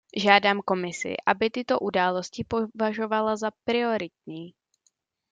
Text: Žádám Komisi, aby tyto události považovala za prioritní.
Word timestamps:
Žádám 0.17 0.59
Komisi, 0.65 1.15
aby 1.25 1.49
tyto 1.49 1.79
události 1.79 2.43
považovala 2.43 3.35
za 3.35 3.51
prioritní. 3.63 4.53